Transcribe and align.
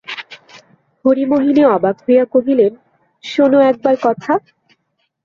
হরিমোহিনী 1.05 1.63
অবাক 1.75 1.95
হইয়া 2.05 2.25
কহিলেন, 2.33 2.71
শোনো 3.23 3.59
একবার 3.71 3.95
কথা! 4.03 4.33